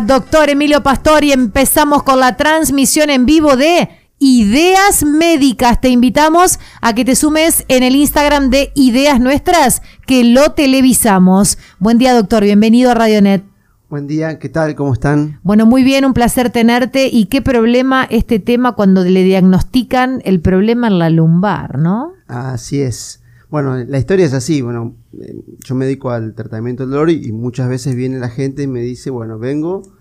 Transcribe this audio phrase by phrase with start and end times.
[0.00, 5.80] Doctor Emilio Pastor y empezamos con la transmisión en vivo de Ideas Médicas.
[5.80, 11.58] Te invitamos a que te sumes en el Instagram de Ideas Nuestras, que lo televisamos.
[11.78, 12.44] Buen día, doctor.
[12.44, 13.42] Bienvenido a Radionet.
[13.88, 14.74] Buen día, ¿qué tal?
[14.76, 15.40] ¿Cómo están?
[15.42, 17.08] Bueno, muy bien, un placer tenerte.
[17.08, 22.12] ¿Y qué problema este tema cuando le diagnostican el problema en la lumbar, no?
[22.28, 23.22] Así es.
[23.50, 24.60] Bueno, la historia es así.
[24.62, 28.62] Bueno, eh, yo me dedico al tratamiento del dolor y muchas veces viene la gente
[28.62, 29.97] y me dice, bueno, vengo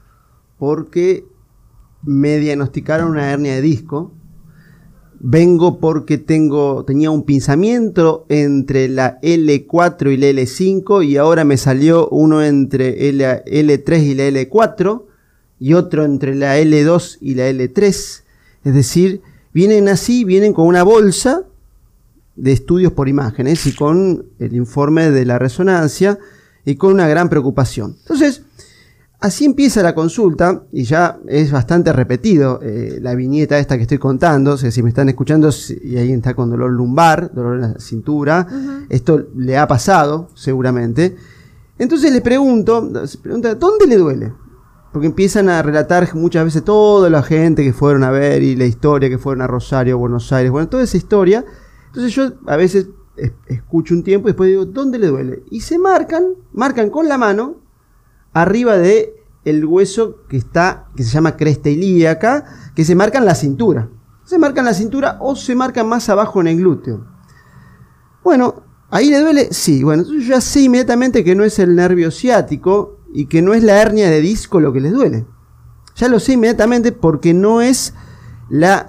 [0.57, 1.25] porque
[2.03, 4.13] me diagnosticaron una hernia de disco
[5.19, 11.57] Vengo porque tengo, tenía un pinzamiento entre la L4 y la L5 y ahora me
[11.57, 15.03] salió uno entre la L3 y la L4
[15.59, 17.87] y otro entre la L2 y la L3.
[18.63, 19.21] Es decir,
[19.53, 21.45] vienen así, vienen con una bolsa
[22.35, 26.19] de estudios por imágenes y con el informe de la resonancia
[26.63, 27.95] y con una gran preocupación.
[28.01, 28.43] Entonces,
[29.19, 33.97] Así empieza la consulta y ya es bastante repetido eh, la viñeta esta que estoy
[33.97, 34.53] contando.
[34.53, 35.49] O sea, si me están escuchando
[35.83, 38.47] y alguien está con dolor lumbar, dolor en la cintura,
[38.89, 41.15] esto le ha pasado seguramente.
[41.79, 44.33] Entonces le pregunto, se pregunta, ¿dónde le duele?
[44.93, 48.65] Porque empiezan a relatar muchas veces toda la gente que fueron a ver y la
[48.65, 51.43] historia que fueron a Rosario, Buenos Aires, bueno, toda esa historia.
[51.87, 52.89] Entonces yo a veces
[53.47, 55.43] escucho un tiempo y después digo, ¿dónde le duele?
[55.49, 57.66] Y se marcan, marcan con la mano
[58.41, 59.15] arriba de
[59.45, 63.89] el hueso que está, que se llama cresta ilíaca, que se marca en la cintura.
[64.25, 67.05] Se marca en la cintura o se marca más abajo en el glúteo.
[68.23, 69.47] Bueno, ¿ahí le duele?
[69.51, 73.53] Sí, bueno, yo ya sé inmediatamente que no es el nervio ciático y que no
[73.53, 75.25] es la hernia de disco lo que les duele.
[75.95, 77.93] Ya lo sé inmediatamente porque no es
[78.49, 78.87] la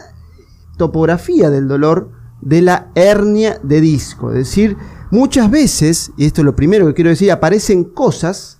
[0.77, 2.11] topografía del dolor
[2.41, 4.31] de la hernia de disco.
[4.31, 4.77] Es decir,
[5.13, 8.58] muchas veces, y esto es lo primero que quiero decir, aparecen cosas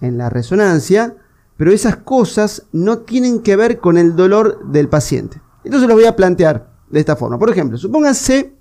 [0.00, 1.16] en la resonancia,
[1.56, 5.40] pero esas cosas no tienen que ver con el dolor del paciente.
[5.64, 7.38] Entonces lo voy a plantear de esta forma.
[7.38, 8.54] Por ejemplo, supónganse,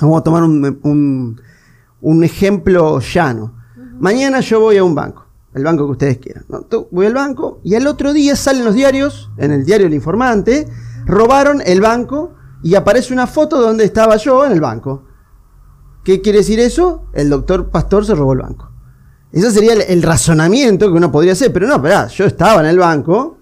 [0.00, 1.38] vamos a tomar un,
[2.22, 3.54] ejemplo llano.
[3.98, 6.44] Mañana yo voy a un banco, el banco que ustedes quieran.
[6.90, 10.66] Voy al banco y al otro día salen los diarios, en el diario El Informante,
[11.06, 15.04] robaron el banco y aparece una foto donde estaba yo en el banco.
[16.02, 17.06] ¿Qué quiere decir eso?
[17.12, 18.73] El doctor Pastor se robó el banco.
[19.34, 21.52] Ese sería el, razonamiento que uno podría hacer.
[21.52, 23.40] Pero no, espera, yo estaba en el banco,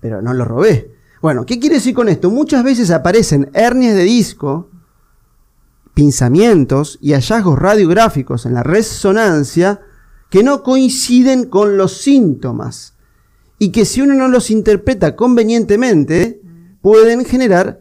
[0.00, 0.90] pero no lo robé.
[1.20, 2.30] Bueno, ¿qué quiere decir con esto?
[2.30, 4.70] Muchas veces aparecen hernias de disco,
[5.92, 9.82] pinzamientos y hallazgos radiográficos en la resonancia
[10.30, 12.94] que no coinciden con los síntomas
[13.58, 16.40] y que si uno no los interpreta convenientemente
[16.80, 17.80] pueden generar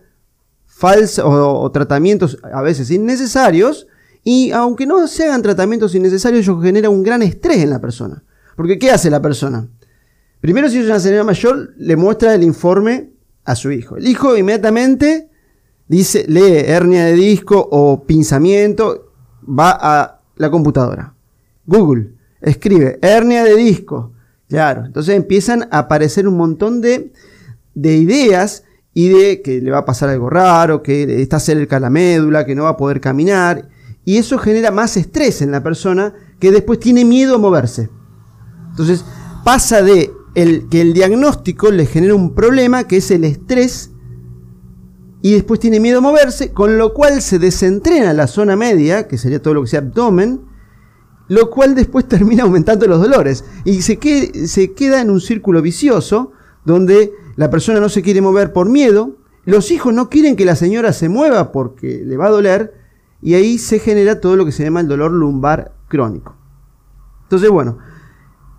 [0.65, 3.87] falsos o tratamientos a veces innecesarios
[4.23, 8.23] y aunque no se hagan tratamientos innecesarios, eso genera un gran estrés en la persona.
[8.55, 9.67] Porque ¿qué hace la persona?
[10.39, 13.11] Primero, si es una señora mayor, le muestra el informe
[13.45, 13.97] a su hijo.
[13.97, 15.29] El hijo inmediatamente
[15.87, 19.11] dice, lee hernia de disco o pinzamiento,
[19.47, 21.13] va a la computadora.
[21.65, 24.13] Google, escribe hernia de disco.
[24.47, 27.11] Claro, entonces empiezan a aparecer un montón de,
[27.73, 28.63] de ideas
[28.93, 32.55] y de que le va a pasar algo raro, que está cerca la médula, que
[32.55, 33.69] no va a poder caminar
[34.05, 37.89] y eso genera más estrés en la persona que después tiene miedo a moverse.
[38.71, 39.05] Entonces
[39.43, 43.91] pasa de el, que el diagnóstico le genera un problema que es el estrés
[45.21, 49.17] y después tiene miedo a moverse, con lo cual se desentrena la zona media, que
[49.17, 50.41] sería todo lo que sea abdomen,
[51.27, 53.99] lo cual después termina aumentando los dolores y se,
[54.47, 56.31] se queda en un círculo vicioso
[56.65, 60.55] donde la persona no se quiere mover por miedo, los hijos no quieren que la
[60.55, 62.80] señora se mueva porque le va a doler,
[63.21, 66.35] y ahí se genera todo lo que se llama el dolor lumbar crónico.
[67.23, 67.77] Entonces, bueno,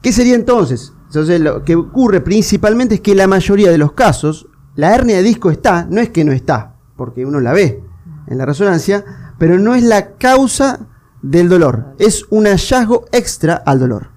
[0.03, 0.93] ¿qué sería entonces?
[1.07, 5.23] Entonces lo que ocurre principalmente es que la mayoría de los casos, la hernia de
[5.23, 7.83] disco está, no es que no está, porque uno la ve
[8.29, 10.87] en la resonancia, pero no es la causa
[11.21, 14.09] del dolor, es un hallazgo extra al dolor.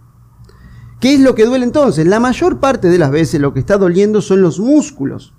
[0.99, 2.07] ¿Qué es lo que duele entonces?
[2.07, 5.33] La mayor parte de las veces lo que está doliendo son los músculos.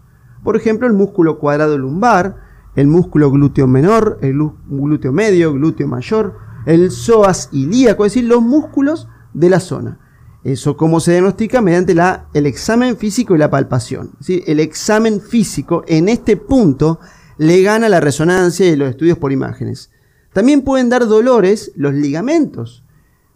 [0.44, 2.36] Por ejemplo, el músculo cuadrado lumbar,
[2.76, 4.38] el músculo glúteo menor, el
[4.68, 6.36] glúteo medio, glúteo mayor,
[6.66, 9.98] el psoas ilíaco, es decir, los músculos de la zona.
[10.44, 14.12] Eso cómo se diagnostica mediante la, el examen físico y la palpación.
[14.28, 17.00] El examen físico en este punto
[17.38, 19.90] le gana la resonancia y los estudios por imágenes.
[20.32, 22.84] También pueden dar dolores los ligamentos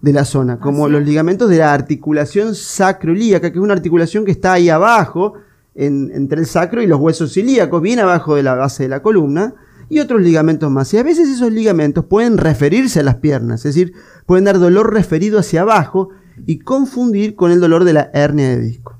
[0.01, 4.31] de la zona, como los ligamentos de la articulación sacroilíaca, que es una articulación que
[4.31, 5.35] está ahí abajo,
[5.75, 9.55] entre el sacro y los huesos ilíacos, bien abajo de la base de la columna,
[9.89, 10.95] y otros ligamentos más.
[10.95, 13.93] Y a veces esos ligamentos pueden referirse a las piernas, es decir,
[14.25, 16.11] pueden dar dolor referido hacia abajo
[16.47, 18.97] y confundir con el dolor de la hernia de disco.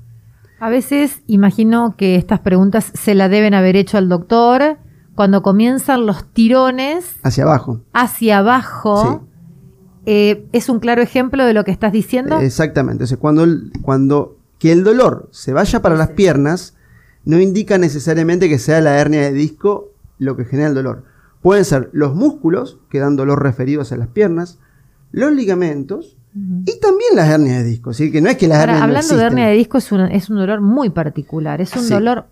[0.59, 4.77] A veces imagino que estas preguntas se la deben haber hecho al doctor
[5.15, 7.15] cuando comienzan los tirones.
[7.23, 7.81] Hacia abajo.
[7.93, 9.27] Hacia abajo.
[10.05, 12.39] Eh, ¿Es un claro ejemplo de lo que estás diciendo?
[12.39, 13.05] Exactamente.
[13.17, 13.45] cuando,
[13.81, 16.75] cuando que el dolor se vaya para las piernas,
[17.25, 21.03] no indica necesariamente que sea la hernia de disco lo que genera el dolor.
[21.41, 24.59] Pueden ser los músculos, que dan dolor referido hacia las piernas,
[25.11, 27.89] los ligamentos y también las hernias de disco.
[27.89, 30.29] Así que no es que las hernias Hablando de hernia de disco, es un, es
[30.29, 31.59] un dolor muy particular.
[31.59, 32.27] Es un dolor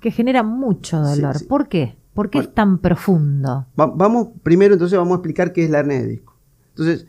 [0.00, 1.36] que genera mucho dolor.
[1.48, 1.98] ¿Por qué?
[2.14, 3.66] ¿Por qué es tan profundo?
[3.76, 6.34] vamos, primero entonces vamos a explicar qué es la hernia de disco.
[6.70, 7.06] Entonces,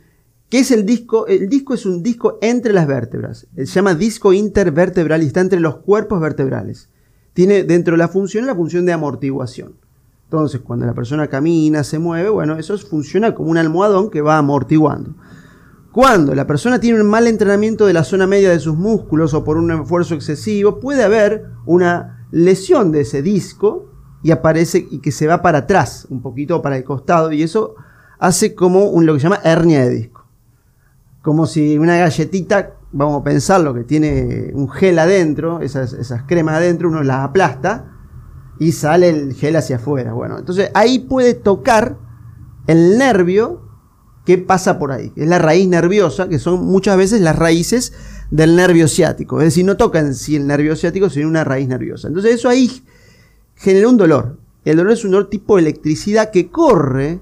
[0.50, 1.28] ¿qué es el disco?
[1.28, 3.48] El disco es un disco entre las vértebras.
[3.56, 6.90] Se llama disco intervertebral y está entre los cuerpos vertebrales.
[7.34, 9.76] Tiene dentro de la función la función de amortiguación.
[10.26, 14.38] Entonces, cuando la persona camina, se mueve, bueno, eso funciona como un almohadón que va
[14.38, 15.16] amortiguando.
[15.92, 19.44] Cuando la persona tiene un mal entrenamiento de la zona media de sus músculos o
[19.44, 23.90] por un esfuerzo excesivo, puede haber una lesión de ese disco
[24.22, 27.74] y aparece y que se va para atrás, un poquito para el costado, y eso
[28.20, 30.19] hace como un, lo que se llama hernia de disco.
[31.30, 35.94] Como si una galletita, vamos a pensarlo, que tiene un gel adentro, esas,
[36.26, 37.86] cremas adentro, uno las aplasta
[38.60, 40.14] y sale el gel hacia afuera.
[40.14, 42.00] Bueno, entonces ahí puede tocar
[42.66, 43.62] el nervio
[44.26, 45.14] que pasa por ahí.
[45.16, 47.94] Es la raíz nerviosa, que son muchas veces las raíces
[48.32, 49.38] del nervio ciático.
[49.40, 52.08] Es decir, no toca en sí el nervio ciático, sino una raíz nerviosa.
[52.08, 52.84] Entonces eso ahí
[53.54, 54.40] genera un dolor.
[54.66, 57.22] El dolor es un dolor tipo electricidad que corre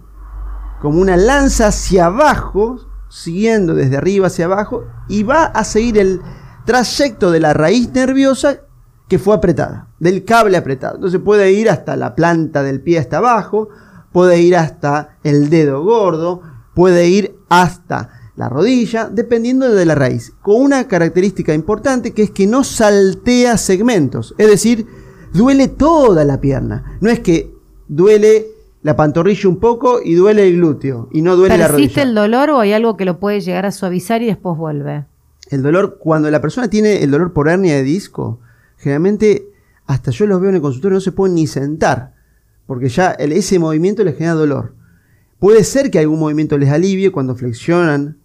[0.81, 6.21] como una lanza hacia abajo, siguiendo desde arriba hacia abajo, y va a seguir el
[6.65, 8.62] trayecto de la raíz nerviosa
[9.07, 10.95] que fue apretada, del cable apretado.
[10.95, 13.69] Entonces puede ir hasta la planta del pie hasta abajo,
[14.12, 16.42] puede ir hasta el dedo gordo,
[16.74, 22.31] puede ir hasta la rodilla, dependiendo de la raíz, con una característica importante que es
[22.31, 24.86] que no saltea segmentos, es decir,
[25.33, 27.51] duele toda la pierna, no es que
[27.88, 31.86] duele la pantorrilla un poco y duele el glúteo y no duele la rodilla.
[31.86, 35.06] ¿Existe el dolor o hay algo que lo puede llegar a suavizar y después vuelve?
[35.50, 38.40] El dolor, cuando la persona tiene el dolor por hernia de disco,
[38.78, 39.48] generalmente
[39.86, 42.14] hasta yo los veo en el consultorio no se pueden ni sentar,
[42.66, 44.74] porque ya ese movimiento les genera dolor.
[45.40, 48.18] Puede ser que algún movimiento les alivie cuando flexionan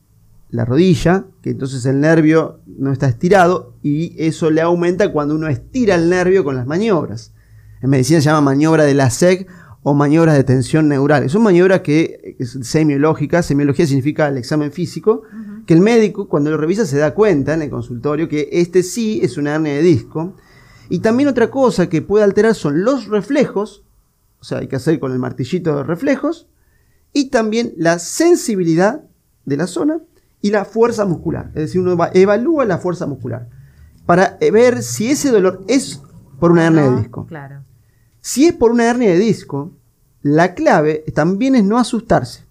[0.51, 5.49] la rodilla, que entonces el nervio no está estirado y eso le aumenta cuando uno
[5.49, 7.32] estira el nervio con las maniobras.
[7.81, 9.49] En medicina se llama maniobra de la SEC
[9.82, 11.29] o maniobras de tensión neural.
[11.29, 15.22] Son maniobras que es semiológica, semiología significa el examen físico,
[15.67, 19.20] que el médico cuando lo revisa se da cuenta en el consultorio que este sí
[19.22, 20.36] es una hernia de disco.
[20.89, 23.84] Y también otra cosa que puede alterar son los reflejos,
[24.41, 26.48] o sea, hay que hacer con el martillito de reflejos,
[27.12, 29.03] y también la sensibilidad
[29.44, 30.01] de la zona
[30.41, 31.48] y la fuerza muscular.
[31.55, 33.48] Es decir, uno evalúa la fuerza muscular
[34.06, 36.03] para ver si ese dolor es
[36.39, 37.27] por una hernia de disco.
[37.27, 37.65] Claro.
[38.22, 39.72] Si es por una hernia de disco,
[40.22, 42.46] la clave también es no asustarse.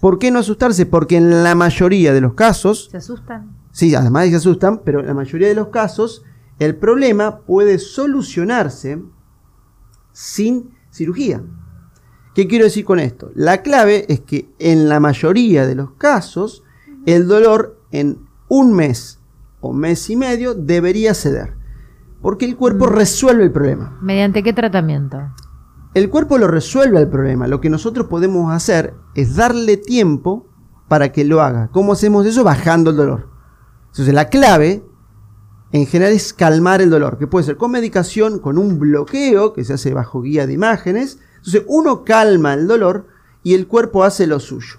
[0.00, 0.86] ¿Por qué no asustarse?
[0.86, 2.88] Porque en la mayoría de los casos...
[2.92, 3.56] ¿Se asustan?
[3.72, 6.22] Sí, además se asustan, pero en la mayoría de los casos
[6.60, 9.02] el problema puede solucionarse
[10.12, 11.42] sin cirugía.
[12.36, 13.32] ¿Qué quiero decir con esto?
[13.34, 16.62] La clave es que en la mayoría de los casos
[17.04, 19.18] el dolor en un mes
[19.60, 21.63] o mes y medio debería ceder.
[22.24, 22.88] Porque el cuerpo mm.
[22.88, 23.98] resuelve el problema.
[24.00, 25.18] ¿Mediante qué tratamiento?
[25.92, 27.46] El cuerpo lo resuelve el problema.
[27.48, 30.48] Lo que nosotros podemos hacer es darle tiempo
[30.88, 31.68] para que lo haga.
[31.70, 32.42] ¿Cómo hacemos eso?
[32.42, 33.28] Bajando el dolor.
[33.88, 34.82] Entonces la clave
[35.72, 39.62] en general es calmar el dolor, que puede ser con medicación, con un bloqueo que
[39.62, 41.18] se hace bajo guía de imágenes.
[41.36, 43.06] Entonces uno calma el dolor
[43.42, 44.78] y el cuerpo hace lo suyo.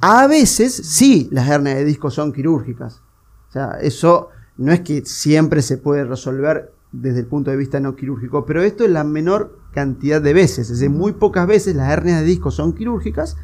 [0.00, 3.02] A veces sí las hernias de disco son quirúrgicas.
[3.48, 7.80] O sea, eso No es que siempre se puede resolver desde el punto de vista
[7.80, 11.74] no quirúrgico, pero esto es la menor cantidad de veces, es decir, muy pocas veces
[11.74, 13.36] las hernias de disco son quirúrgicas,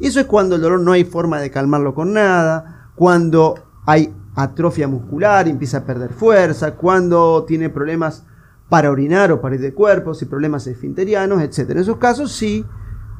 [0.00, 3.54] y eso es cuando el dolor no hay forma de calmarlo con nada, cuando
[3.86, 8.24] hay atrofia muscular y empieza a perder fuerza, cuando tiene problemas
[8.68, 11.70] para orinar o para ir de cuerpos y problemas esfinterianos, etc.
[11.70, 12.64] En esos casos sí,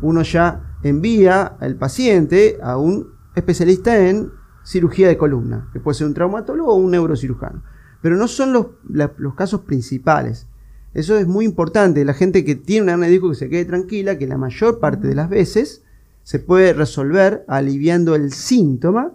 [0.00, 4.32] uno ya envía al paciente a un especialista en
[4.68, 7.62] cirugía de columna, que puede ser un traumatólogo o un neurocirujano.
[8.02, 10.46] Pero no son los, los casos principales.
[10.92, 12.04] Eso es muy importante.
[12.04, 14.78] La gente que tiene una hernia de disco que se quede tranquila, que la mayor
[14.78, 15.82] parte de las veces
[16.22, 19.14] se puede resolver aliviando el síntoma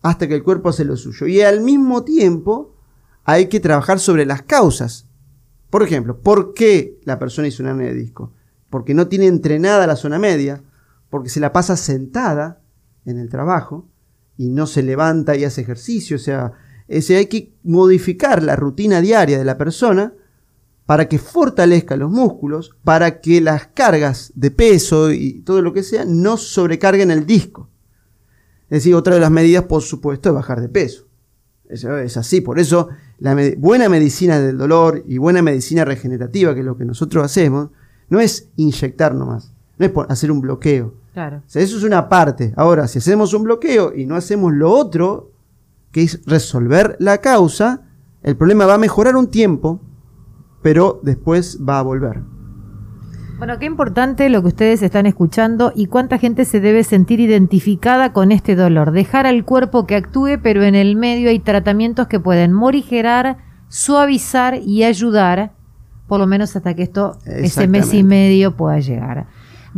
[0.00, 1.26] hasta que el cuerpo hace lo suyo.
[1.26, 2.74] Y al mismo tiempo
[3.24, 5.06] hay que trabajar sobre las causas.
[5.68, 8.32] Por ejemplo, ¿por qué la persona hizo una hernia de disco?
[8.70, 10.62] Porque no tiene entrenada la zona media,
[11.10, 12.62] porque se la pasa sentada
[13.04, 13.86] en el trabajo
[14.38, 16.16] y no se levanta y hace ejercicio.
[16.16, 16.52] O sea,
[16.88, 20.14] hay que modificar la rutina diaria de la persona
[20.86, 25.82] para que fortalezca los músculos, para que las cargas de peso y todo lo que
[25.82, 27.68] sea no sobrecarguen el disco.
[28.70, 31.06] Es decir, otra de las medidas, por supuesto, es bajar de peso.
[31.68, 32.40] Eso es así.
[32.40, 36.86] Por eso, la buena medicina del dolor y buena medicina regenerativa, que es lo que
[36.86, 37.70] nosotros hacemos,
[38.08, 40.94] no es inyectar nomás, no es hacer un bloqueo.
[41.12, 41.42] Claro.
[41.48, 42.52] eso es una parte.
[42.56, 45.32] Ahora, si hacemos un bloqueo y no hacemos lo otro,
[45.90, 47.82] que es resolver la causa,
[48.22, 49.80] el problema va a mejorar un tiempo,
[50.62, 52.20] pero después va a volver.
[53.38, 58.12] Bueno, qué importante lo que ustedes están escuchando y cuánta gente se debe sentir identificada
[58.12, 58.90] con este dolor.
[58.90, 64.56] Dejar al cuerpo que actúe, pero en el medio hay tratamientos que pueden morigerar, suavizar
[64.56, 65.52] y ayudar,
[66.08, 69.28] por lo menos hasta que esto, ese mes y medio pueda llegar.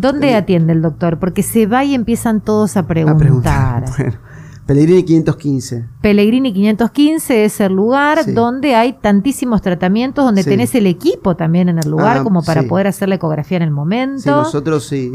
[0.00, 1.18] ¿Dónde atiende el doctor?
[1.18, 3.84] Porque se va y empiezan todos a preguntar.
[4.70, 5.88] Pellegrini 515.
[6.00, 11.80] Pellegrini 515 es el lugar donde hay tantísimos tratamientos, donde tenés el equipo también en
[11.80, 14.22] el lugar, ah, como para poder hacer la ecografía en el momento.
[14.22, 15.10] Sí, nosotros sí,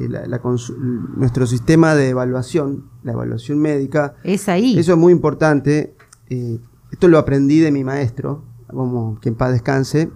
[1.16, 4.16] nuestro sistema de evaluación, la evaluación médica.
[4.26, 4.78] Es ahí.
[4.78, 5.96] Eso es muy importante.
[6.30, 6.60] Eh,
[6.92, 10.12] esto lo aprendí de mi maestro, como que en paz descanse.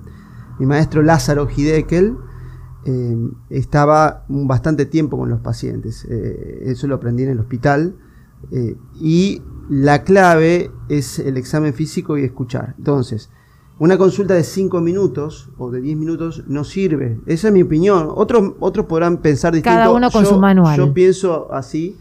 [0.59, 2.17] Mi maestro Lázaro Hidekel.
[2.89, 3.15] Eh,
[3.51, 6.05] estaba bastante tiempo con los pacientes.
[6.10, 7.96] Eh, eso lo aprendí en el hospital
[8.51, 12.74] eh, y la clave es el examen físico y escuchar.
[12.79, 13.29] Entonces,
[13.77, 17.19] una consulta de 5 minutos o de 10 minutos no sirve.
[17.27, 18.08] Esa es mi opinión.
[18.10, 19.77] Otros, otros podrán pensar distinto.
[19.77, 20.75] Cada uno con su manual.
[20.75, 21.96] Yo pienso así.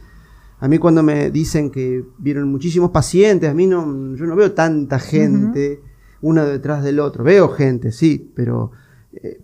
[0.60, 4.52] A mí cuando me dicen que vieron muchísimos pacientes, a mí no, yo no veo
[4.52, 5.82] tanta gente,
[6.22, 7.24] una detrás del otro.
[7.24, 8.72] Veo gente, sí, pero
[9.12, 9.40] eh,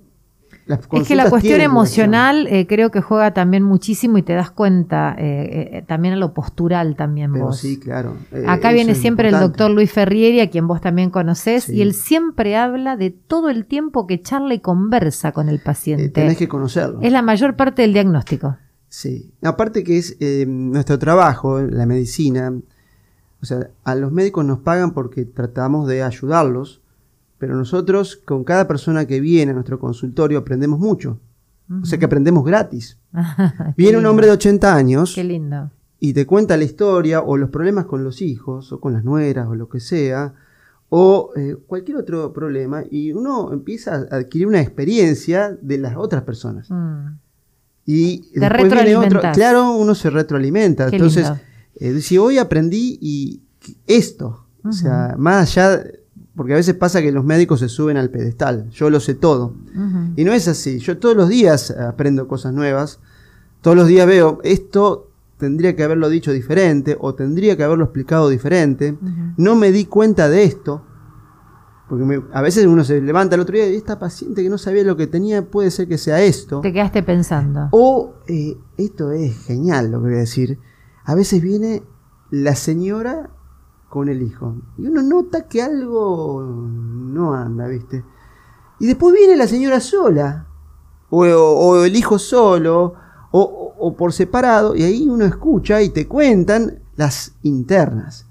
[0.66, 5.14] es que la cuestión emocional eh, creo que juega también muchísimo y te das cuenta
[5.18, 7.58] eh, eh, también a lo postural también vos.
[7.58, 8.16] Sí, claro.
[8.46, 12.56] Acá viene siempre el doctor Luis Ferrieri, a quien vos también conocés, y él siempre
[12.56, 16.08] habla de todo el tiempo que charla y conversa con el paciente.
[16.08, 17.00] tenés que conocerlo.
[17.02, 18.56] Es la mayor parte del diagnóstico.
[18.88, 19.32] Sí.
[19.42, 20.16] Aparte que es
[20.46, 22.54] nuestro trabajo, la medicina,
[23.42, 26.80] o sea, a los médicos nos pagan porque tratamos de ayudarlos
[27.44, 31.20] pero nosotros con cada persona que viene a nuestro consultorio aprendemos mucho.
[31.82, 32.96] O sea que aprendemos gratis.
[33.76, 35.12] viene un hombre de 80 años.
[35.14, 35.70] Qué lindo.
[36.00, 39.46] Y te cuenta la historia o los problemas con los hijos o con las nueras
[39.46, 40.32] o lo que sea.
[40.88, 42.82] O eh, cualquier otro problema.
[42.90, 46.70] Y uno empieza a adquirir una experiencia de las otras personas.
[46.70, 47.08] Mm.
[47.84, 49.20] Y después viene otro.
[49.34, 50.88] Claro, uno se retroalimenta.
[50.88, 51.30] Entonces,
[51.74, 53.42] eh, si hoy aprendí y
[53.86, 54.46] esto.
[54.64, 55.84] O sea, más allá
[56.36, 59.54] porque a veces pasa que los médicos se suben al pedestal, yo lo sé todo.
[60.16, 63.00] Y no es así, yo todos los días aprendo cosas nuevas,
[63.60, 68.28] todos los días veo, esto tendría que haberlo dicho diferente o tendría que haberlo explicado
[68.28, 68.96] diferente,
[69.36, 70.84] no me di cuenta de esto,
[71.88, 74.82] porque a veces uno se levanta el otro día y esta paciente que no sabía
[74.84, 76.60] lo que tenía puede ser que sea esto.
[76.62, 77.68] Te quedaste pensando.
[77.72, 80.58] O eh, esto es genial lo que voy a decir,
[81.04, 81.82] a veces viene
[82.30, 83.30] la señora
[83.94, 84.56] con el hijo.
[84.76, 88.02] Y uno nota que algo no anda, ¿viste?
[88.80, 90.48] Y después viene la señora sola,
[91.10, 92.94] o, el hijo solo,
[93.30, 98.26] o, por separado, y ahí uno escucha y te cuentan las internas,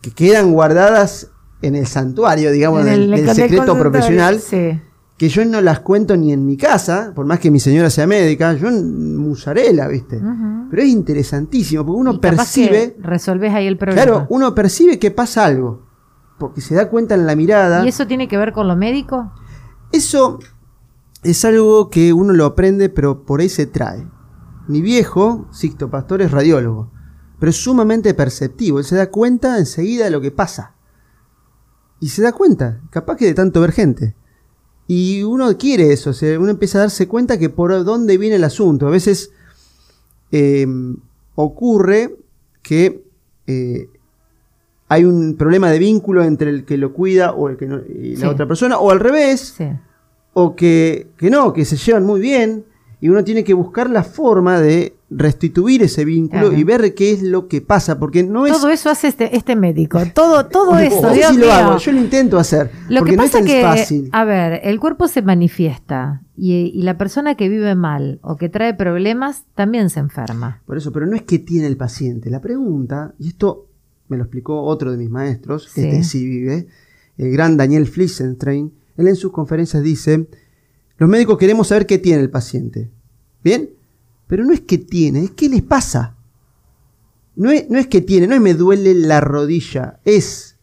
[0.00, 1.30] que quedan guardadas
[1.62, 4.40] en el santuario, digamos, en el, secreto profesional.
[4.40, 4.80] Sí
[5.16, 8.06] que yo no las cuento ni en mi casa, por más que mi señora sea
[8.06, 10.20] médica, yo musarela, ¿viste?
[10.70, 12.96] Pero es interesantísimo, porque uno percibe...
[13.00, 14.02] resolves ahí el problema.
[14.02, 15.86] Claro, uno percibe que pasa algo,
[16.38, 17.84] porque se da cuenta en la mirada.
[17.84, 19.32] ¿Y eso tiene que ver con lo médico?
[19.90, 20.38] Eso
[21.22, 24.06] es algo que uno lo aprende, pero por ahí se trae.
[24.68, 26.90] Mi viejo, Sixto Pastor, es radiólogo,
[27.38, 30.74] pero es sumamente perceptivo, él se da cuenta enseguida de lo que pasa.
[32.00, 34.14] y se da cuenta, capaz que de tanto ver gente.
[34.88, 38.36] Y uno quiere eso, o sea, uno empieza a darse cuenta que por dónde viene
[38.36, 38.86] el asunto.
[38.86, 39.30] A veces
[40.32, 40.66] eh,
[41.34, 42.16] ocurre
[42.62, 43.02] que
[43.46, 43.88] eh,
[44.88, 48.14] hay un problema de vínculo entre el que lo cuida o el que no- y
[48.16, 48.26] la Sí.
[48.26, 49.66] otra persona, o al revés, Sí.
[50.34, 52.64] o que, que no, que se llevan muy bien,
[53.00, 57.22] y uno tiene que buscar la forma de restituir ese vínculo y ver qué es
[57.22, 58.52] lo que pasa, porque no es...
[58.52, 60.00] Todo eso hace este, este médico.
[60.12, 63.22] Todo, todo eso, Dios si lo hago, yo lo intento hacer, Lo porque que no
[63.22, 64.08] es pasa tan que, fácil.
[64.12, 68.48] a ver, el cuerpo se manifiesta y, y la persona que vive mal o que
[68.48, 70.62] trae problemas también se enferma.
[70.66, 72.28] Por eso, pero no es que tiene el paciente.
[72.28, 73.68] La pregunta, y esto
[74.08, 75.82] me lo explicó otro de mis maestros, Sí.
[75.82, 76.66] este sí vive,
[77.16, 80.26] el gran Daniel Flissentrain, él en sus conferencias dice,
[80.98, 82.90] los médicos queremos saber qué tiene el paciente.
[83.44, 83.70] ¿Bien?
[84.26, 86.16] Pero no es que tiene, es qué les pasa.
[87.34, 90.58] No es, no es que tiene, no es me duele la rodilla, es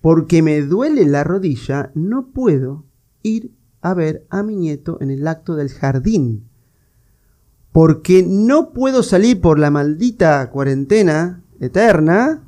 [0.00, 2.84] porque me duele la rodilla, no puedo
[3.22, 6.50] ir a ver a mi nieto en el acto del jardín
[7.72, 12.42] porque no puedo salir por la maldita cuarentena eterna,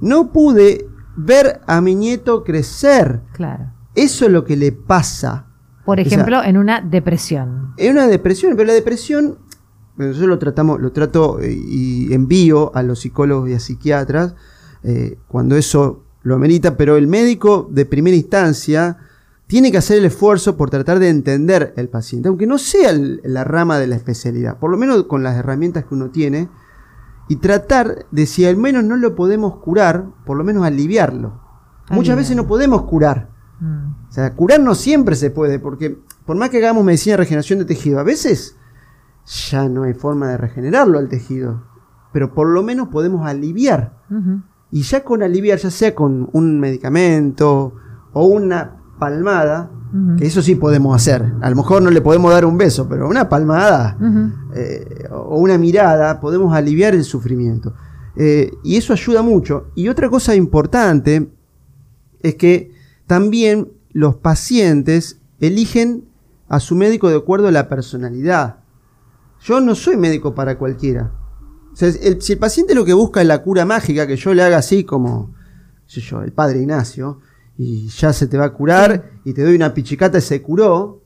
[0.00, 0.86] no pude
[1.16, 3.20] ver a mi nieto crecer.
[3.32, 3.72] Claro.
[3.94, 5.46] Eso es lo que le pasa.
[5.84, 7.72] Por O sea, ejemplo, en una depresión.
[7.76, 9.38] Es una depresión, pero la depresión,
[9.96, 14.34] bueno, yo lo tratamos, lo trato eh, y envío a los psicólogos y a psiquiatras
[14.84, 18.96] eh, cuando eso lo amerita, pero el médico de primera instancia
[19.46, 23.20] tiene que hacer el esfuerzo por tratar de entender el paciente, aunque no sea el-
[23.24, 26.48] la rama de la especialidad, por lo menos con las herramientas que uno tiene,
[27.28, 31.40] y tratar de si al menos no lo podemos curar, por lo menos aliviarlo.
[31.90, 33.28] Muchas veces no podemos curar.
[33.60, 34.08] Mm.
[34.08, 37.58] O sea, curar no siempre se puede, porque por más que hagamos medicina de regeneración
[37.58, 38.56] de tejido, a veces
[39.26, 41.62] ya no hay forma de regenerarlo al tejido.
[42.12, 43.98] Pero por lo menos podemos aliviar.
[44.70, 47.74] Y ya con aliviar, ya sea con un medicamento
[48.12, 49.70] o una palmada,
[50.16, 51.34] que eso sí podemos hacer.
[51.42, 53.98] A lo mejor no le podemos dar un beso, pero una palmada
[54.54, 57.74] eh, o una mirada, podemos aliviar el sufrimiento.
[58.16, 59.66] Eh, y eso ayuda mucho.
[59.74, 61.30] Y otra cosa importante
[62.22, 62.72] es que
[63.06, 66.04] también los pacientes eligen
[66.48, 68.61] a su médico de acuerdo a la personalidad.
[69.44, 71.12] Yo no soy médico para cualquiera.
[71.80, 74.58] El- si el paciente lo que busca es la cura mágica, que yo le haga
[74.58, 75.34] así como,
[76.24, 77.20] el padre Ignacio,
[77.58, 81.00] y ya se te va a curar, y te doy una pichicata y se curó,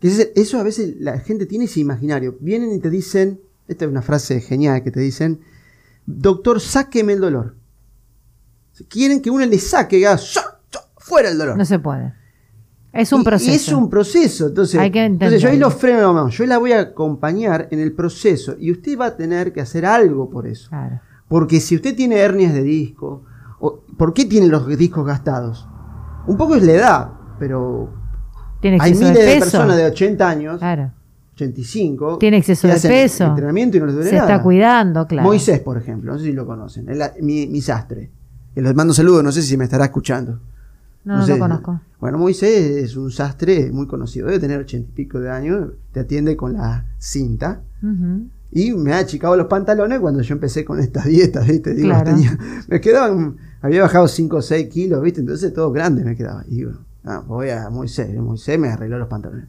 [0.00, 2.36] Eso a veces la gente tiene ese imaginario.
[2.40, 5.40] Vienen y te dicen, esta es una frase genial que te dicen,
[6.06, 7.54] doctor, sáqueme el dolor.
[8.88, 11.56] Quieren que uno le saque, y haga, "Sa- sa- fuera el dolor.
[11.56, 12.14] No se puede.
[12.92, 13.50] Es un proceso.
[13.50, 14.48] Y es un proceso.
[14.48, 17.80] Entonces, Hay que entonces yo ahí lo freno, no, yo la voy a acompañar en
[17.80, 20.68] el proceso y usted va a tener que hacer algo por eso.
[20.68, 21.00] Claro.
[21.28, 23.24] Porque si usted tiene hernias de disco,
[23.60, 25.66] o- ¿por qué tiene los discos gastados?
[26.26, 27.88] Un poco es la edad, pero
[28.60, 30.92] Tiene hay miles de personas de 80 años, Claro.
[31.34, 33.24] 85, Tiene exceso de peso.
[33.24, 34.30] entrenamiento y no les duele Se nada.
[34.32, 35.26] está cuidando, claro.
[35.26, 36.86] Moisés, por ejemplo, no sé si lo conocen,
[37.22, 38.10] mi, mi sastre.
[38.54, 40.40] Les mando saludos, no sé si me estará escuchando.
[41.04, 41.32] No, no sé.
[41.32, 41.80] lo conozco.
[42.00, 46.00] Bueno, Moisés es un sastre muy conocido, debe tener ochenta y pico de años, te
[46.00, 47.62] atiende con la cinta.
[48.54, 51.74] Y me ha achicado los pantalones cuando yo empecé con estas dietas, ¿viste?
[51.74, 52.04] Digo, Claro.
[52.10, 52.38] tenía-
[52.68, 55.20] me quedaban, había bajado 5 o 6 kilos, ¿viste?
[55.20, 56.44] Entonces todo grande me quedaba.
[56.48, 56.72] Y digo,
[57.04, 59.46] ah, voy a Moisés, Moisés me arregló los pantalones.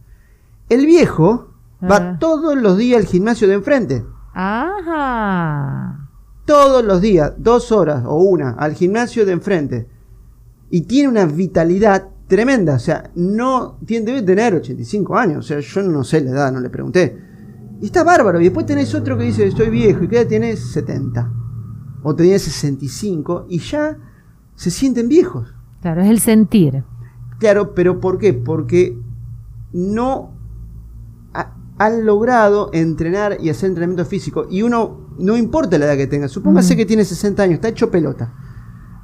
[0.70, 1.50] El viejo
[1.84, 2.18] va Ah.
[2.20, 4.06] todos los días al gimnasio de enfrente.
[4.34, 6.10] Ajá.
[6.46, 9.88] Todos los días, dos horas o una, al gimnasio de enfrente.
[10.74, 12.74] Y tiene una vitalidad tremenda.
[12.76, 15.38] O sea, no tiene, debe tener 85 años.
[15.46, 17.16] O sea, yo no sé la edad, no le pregunté.
[17.80, 18.40] Y está bárbaro.
[18.42, 20.04] Y después tenés otro que dice, estoy viejo.
[20.04, 20.56] ¿Y qué edad tiene?
[20.56, 21.32] 70.
[22.02, 23.46] O tenía 65.
[23.50, 23.98] Y ya
[24.56, 25.54] se sienten viejos.
[25.82, 26.84] Claro, es el sentir.
[27.38, 28.34] Claro, pero ¿por qué?
[28.34, 28.98] Porque
[29.74, 30.32] no
[31.34, 34.48] ha- han logrado entrenar y hacer entrenamiento físico.
[34.50, 36.78] Y uno, no importa la edad que tenga, supóngase Ujú.
[36.80, 38.34] que tiene 60 años, está hecho pelota.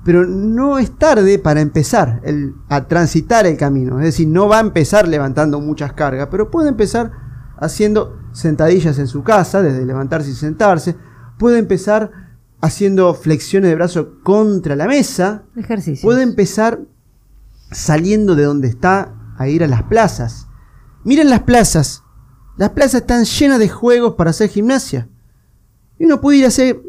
[0.06, 4.00] Pero no es tarde para empezar el- a transitar el camino.
[4.00, 7.12] Es decir, no va a empezar levantando muchas cargas, pero puede empezar
[7.58, 10.96] haciendo sentadillas en su casa, desde levantarse y sentarse.
[11.38, 12.12] Puede empezar
[12.62, 15.44] haciendo flexiones de brazo contra la mesa.
[15.56, 16.06] Ejercicio.
[16.08, 16.80] Puede empezar
[17.72, 20.48] saliendo de donde está a ir a las plazas.
[21.04, 22.04] Miren las plazas.
[22.58, 25.08] Las plazas están llenas de juegos para hacer gimnasia.
[25.98, 26.82] Y uno puede ir a hacer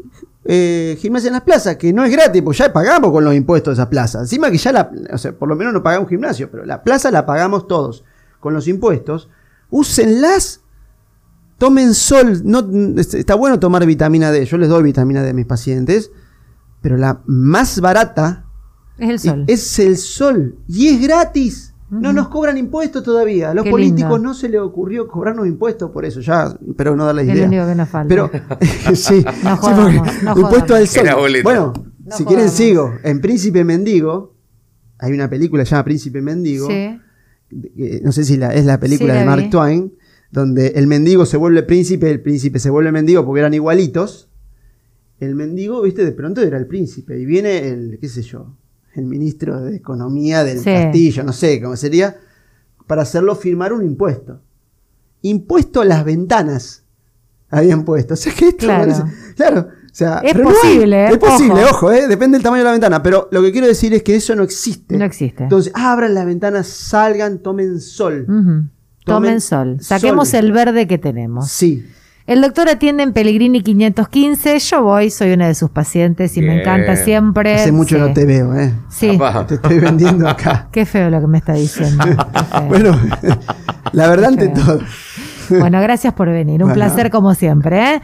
[0.45, 3.77] eh, gimnasia en las plazas, que no es gratis, pues ya pagamos con los impuestos
[3.77, 4.19] de esa plaza.
[4.19, 7.11] Encima que ya la, o sea, por lo menos no pagamos gimnasio, pero la plaza
[7.11, 8.03] la pagamos todos
[8.39, 9.29] con los impuestos.
[9.69, 10.61] Úsenlas.
[11.57, 12.41] Tomen sol.
[12.43, 14.45] No, está bueno tomar vitamina D.
[14.45, 16.11] Yo les doy vitamina D a mis pacientes.
[16.81, 18.45] Pero la más barata
[18.97, 19.45] Es el sol.
[19.47, 20.57] Es el sol.
[20.67, 21.70] Y es gratis.
[21.91, 23.51] No nos cobran impuestos todavía.
[23.51, 24.29] A los Qué políticos lindo.
[24.29, 26.21] no se les ocurrió cobrarnos impuestos por eso.
[26.21, 27.47] Ya, pero no darles idea.
[27.47, 28.07] único que nos falta.
[28.07, 28.31] Pero,
[28.95, 31.05] sí, No jodamos, impuesto al sol.
[31.43, 31.73] Bueno,
[32.05, 32.93] No si quieren sigo.
[33.03, 34.35] En Príncipe Mendigo,
[34.99, 36.67] hay una película que se llama Príncipe Mendigo.
[36.67, 36.73] Sí.
[36.73, 39.49] eh, no sé si la, es la película Sí, de la Mark vi.
[39.49, 39.93] Twain,
[40.31, 44.29] donde el mendigo se vuelve príncipe, el príncipe se vuelve mendigo porque eran igualitos.
[45.19, 47.19] El mendigo, viste, de pronto era el príncipe.
[47.19, 48.55] Y viene el, qué sé yo,
[48.95, 50.65] el ministro de Economía del Sí.
[50.65, 52.17] castillo, no sé cómo sería,
[52.87, 54.41] para hacerlo firmar un impuesto.
[55.21, 56.83] Impuesto a las ventanas
[57.49, 58.13] habían puesto.
[58.15, 58.91] O sea que esto Claro.
[58.93, 59.67] parece- claro.
[59.69, 61.09] O sea, Es pero no hay- posible, ¿eh?
[61.11, 61.69] es posible, Ojo.
[61.87, 63.03] ojo, eh, depende del tamaño de la ventana.
[63.03, 64.97] Pero lo que quiero decir es que eso no existe.
[64.97, 65.43] No existe.
[65.43, 68.25] Entonces, abran las ventanas, salgan, tomen sol.
[68.25, 68.69] Tomen
[69.05, 69.77] Tomen sol.
[69.81, 70.39] Saquemos sol.
[70.45, 71.49] el verde que tenemos.
[71.49, 71.85] Sí.
[72.27, 74.59] El doctor atiende en Pellegrini 515.
[74.59, 77.55] Yo voy, soy una de sus pacientes y me encanta siempre.
[77.55, 78.01] Hace mucho Sí.
[78.01, 78.73] no te veo, ¿eh?
[78.89, 79.15] Sí.
[79.15, 79.45] Apá.
[79.47, 80.69] Te estoy vendiendo acá.
[80.71, 82.03] Qué feo lo que me está diciendo.
[82.67, 82.97] Bueno,
[83.93, 84.79] la verdad ante todo.
[85.49, 86.63] Bueno, gracias por venir.
[86.63, 86.73] Un Bueno.
[86.75, 87.95] placer como siempre.
[87.95, 88.01] ¿eh?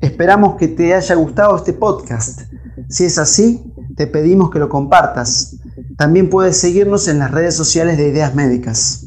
[0.00, 2.42] Esperamos que te haya gustado este podcast.
[2.88, 3.62] Si es así,
[3.96, 5.56] te pedimos que lo compartas.
[5.96, 9.03] También puedes seguirnos en las redes sociales de Ideas Médicas.